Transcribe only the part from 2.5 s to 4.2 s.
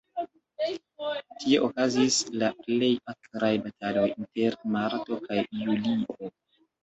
plej akraj bataloj,